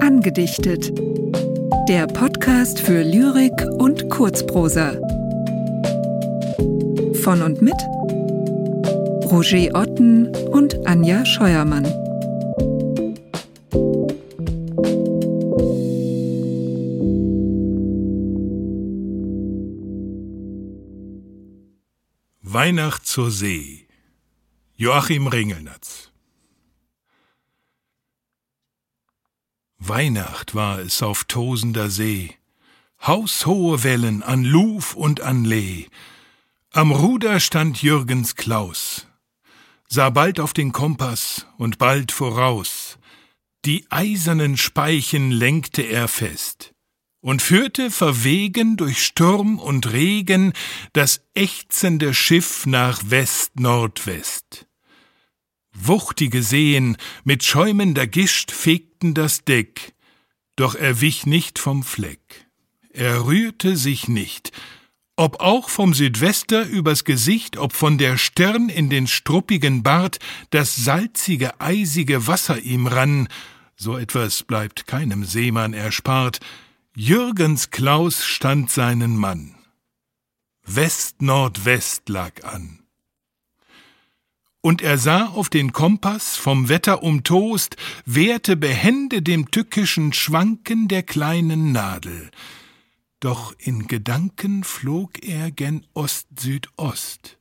Angedichtet. 0.00 0.92
Der 1.88 2.06
Podcast 2.06 2.78
für 2.78 3.02
Lyrik 3.02 3.52
und 3.78 4.08
Kurzprosa. 4.10 4.92
Von 7.22 7.42
und 7.42 7.62
mit 7.62 7.74
Roger 9.28 9.74
Otten 9.74 10.28
und 10.52 10.86
Anja 10.86 11.26
Scheuermann. 11.26 11.86
Weihnacht 22.40 23.04
zur 23.04 23.32
See. 23.32 23.83
Joachim 24.76 25.28
Ringelnatz. 25.28 26.10
Weihnacht 29.78 30.56
war 30.56 30.80
es 30.80 31.00
auf 31.00 31.22
tosender 31.22 31.90
See, 31.90 32.34
haushohe 33.00 33.84
Wellen 33.84 34.24
an 34.24 34.42
Luf 34.42 34.96
und 34.96 35.20
an 35.20 35.44
Lee. 35.44 35.86
Am 36.72 36.90
Ruder 36.90 37.38
stand 37.38 37.82
Jürgens 37.82 38.34
Klaus, 38.34 39.06
sah 39.88 40.10
bald 40.10 40.40
auf 40.40 40.52
den 40.52 40.72
Kompass 40.72 41.46
und 41.56 41.78
bald 41.78 42.10
voraus. 42.10 42.98
Die 43.64 43.86
eisernen 43.90 44.56
Speichen 44.56 45.30
lenkte 45.30 45.82
er 45.82 46.08
fest 46.08 46.73
und 47.24 47.40
führte 47.40 47.90
verwegen 47.90 48.76
durch 48.76 49.02
Sturm 49.02 49.58
und 49.58 49.90
Regen 49.90 50.52
das 50.92 51.22
ächzende 51.32 52.12
Schiff 52.12 52.66
nach 52.66 53.00
West-Nordwest. 53.06 54.66
Wuchtige 55.72 56.42
Seen 56.42 56.98
mit 57.24 57.42
schäumender 57.42 58.06
Gischt 58.06 58.50
fegten 58.50 59.14
das 59.14 59.42
Deck, 59.42 59.94
doch 60.56 60.74
er 60.74 61.00
wich 61.00 61.24
nicht 61.24 61.58
vom 61.58 61.82
Fleck. 61.82 62.46
Er 62.90 63.24
rührte 63.24 63.78
sich 63.78 64.06
nicht, 64.06 64.52
ob 65.16 65.40
auch 65.40 65.70
vom 65.70 65.94
Südwester 65.94 66.66
übers 66.66 67.04
Gesicht, 67.04 67.56
ob 67.56 67.72
von 67.72 67.96
der 67.96 68.18
Stirn 68.18 68.68
in 68.68 68.90
den 68.90 69.06
struppigen 69.06 69.82
Bart 69.82 70.18
das 70.50 70.76
salzige, 70.76 71.58
eisige 71.58 72.26
Wasser 72.26 72.58
ihm 72.58 72.86
rann, 72.86 73.28
so 73.76 73.96
etwas 73.96 74.42
bleibt 74.42 74.86
keinem 74.86 75.24
Seemann 75.24 75.72
erspart, 75.72 76.40
Jürgens 76.96 77.70
Klaus 77.70 78.24
stand 78.24 78.70
seinen 78.70 79.16
Mann. 79.16 79.56
West-Nordwest 80.64 82.08
lag 82.08 82.44
an. 82.44 82.84
Und 84.60 84.80
er 84.80 84.96
sah 84.96 85.26
auf 85.26 85.48
den 85.48 85.72
Kompass, 85.72 86.36
vom 86.36 86.68
Wetter 86.68 87.02
umtost, 87.02 87.76
wehrte 88.06 88.54
behende 88.54 89.22
dem 89.22 89.50
tückischen 89.50 90.12
Schwanken 90.12 90.86
der 90.86 91.02
kleinen 91.02 91.72
Nadel. 91.72 92.30
Doch 93.18 93.56
in 93.58 93.88
Gedanken 93.88 94.62
flog 94.62 95.20
er 95.24 95.50
gen 95.50 95.84
Ost-Südost, 95.94 97.38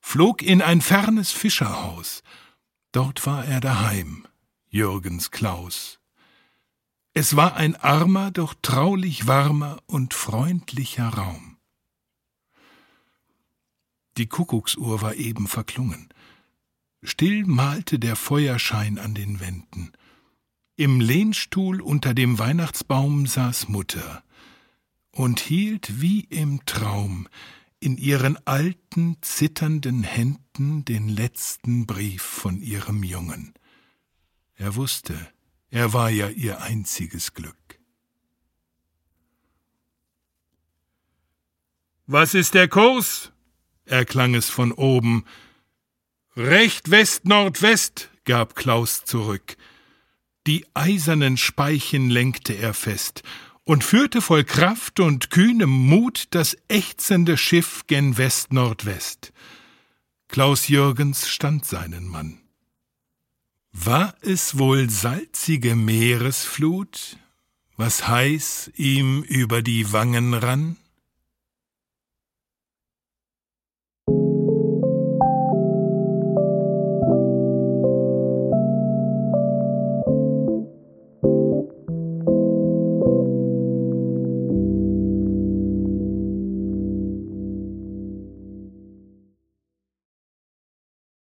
flog 0.00 0.42
in 0.42 0.62
ein 0.62 0.80
fernes 0.80 1.30
Fischerhaus. 1.30 2.24
Dort 2.90 3.24
war 3.24 3.44
er 3.44 3.60
daheim, 3.60 4.26
Jürgens 4.68 5.30
Klaus. 5.30 5.99
Es 7.12 7.34
war 7.34 7.56
ein 7.56 7.74
armer, 7.74 8.30
doch 8.30 8.54
traulich 8.62 9.26
warmer 9.26 9.78
und 9.86 10.14
freundlicher 10.14 11.08
Raum. 11.08 11.56
Die 14.16 14.26
Kuckucksuhr 14.26 15.02
war 15.02 15.14
eben 15.14 15.48
verklungen. 15.48 16.08
Still 17.02 17.46
malte 17.46 17.98
der 17.98 18.14
Feuerschein 18.14 18.98
an 18.98 19.14
den 19.14 19.40
Wänden. 19.40 19.92
Im 20.76 21.00
Lehnstuhl 21.00 21.80
unter 21.80 22.14
dem 22.14 22.38
Weihnachtsbaum 22.38 23.26
saß 23.26 23.68
Mutter 23.68 24.22
und 25.10 25.40
hielt 25.40 26.00
wie 26.00 26.20
im 26.20 26.64
Traum 26.64 27.28
in 27.80 27.96
ihren 27.96 28.36
alten, 28.46 29.16
zitternden 29.22 30.02
Händen 30.02 30.84
den 30.84 31.08
letzten 31.08 31.86
Brief 31.86 32.22
von 32.22 32.60
ihrem 32.60 33.02
Jungen. 33.02 33.54
Er 34.54 34.76
wusste, 34.76 35.16
er 35.70 35.92
war 35.92 36.10
ja 36.10 36.28
ihr 36.28 36.60
einziges 36.60 37.34
Glück. 37.34 37.56
Was 42.06 42.34
ist 42.34 42.54
der 42.54 42.68
Kurs? 42.68 43.32
erklang 43.84 44.34
es 44.34 44.48
von 44.50 44.72
oben. 44.72 45.24
Recht 46.36 46.90
West-Nordwest, 46.90 48.10
gab 48.24 48.54
Klaus 48.54 49.04
zurück. 49.04 49.56
Die 50.46 50.66
eisernen 50.74 51.36
Speichen 51.36 52.10
lenkte 52.10 52.54
er 52.54 52.74
fest 52.74 53.22
und 53.64 53.84
führte 53.84 54.20
voll 54.20 54.44
Kraft 54.44 55.00
und 55.00 55.30
kühnem 55.30 55.70
Mut 55.70 56.28
das 56.30 56.56
ächzende 56.68 57.36
Schiff 57.36 57.86
gen 57.86 58.16
West-Nordwest. 58.16 59.32
Klaus 60.28 60.68
Jürgens 60.68 61.28
stand 61.28 61.64
seinen 61.64 62.06
Mann. 62.08 62.40
War 63.72 64.14
es 64.20 64.58
wohl 64.58 64.90
salzige 64.90 65.74
Meeresflut, 65.74 67.16
was 67.76 68.08
heiß 68.08 68.72
ihm 68.76 69.22
über 69.22 69.62
die 69.62 69.92
Wangen 69.92 70.34
rann? 70.34 70.76